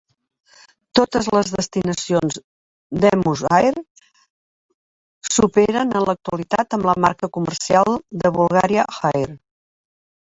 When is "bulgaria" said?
8.41-8.89